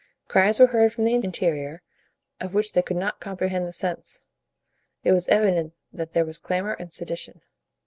Cries 0.27 0.59
were 0.59 0.65
heard 0.73 0.91
from 0.91 1.03
the 1.03 1.13
interior, 1.13 1.83
of 2.39 2.55
which 2.55 2.71
they 2.73 2.81
could 2.81 2.97
not 2.97 3.19
comprehend 3.19 3.67
the 3.67 3.71
sense. 3.71 4.19
It 5.03 5.11
was 5.11 5.27
evident 5.27 5.75
that 5.93 6.13
there 6.13 6.25
was 6.25 6.39
clamor 6.39 6.73
and 6.73 6.91
sedition. 6.91 7.41